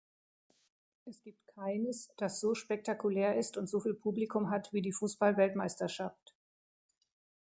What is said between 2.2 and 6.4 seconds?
so spektakulär ist und soviel Publikum hat wie die Fußballweltmeisterschaft.